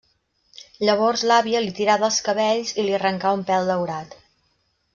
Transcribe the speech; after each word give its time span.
Llavors 0.87 1.23
l'àvia 1.31 1.61
li 1.65 1.75
tira 1.81 1.97
dels 2.05 2.17
cabells 2.29 2.73
i 2.77 2.87
li 2.89 2.97
arrenca 3.01 3.35
un 3.41 3.45
pèl 3.51 3.71
daurat. 3.73 4.21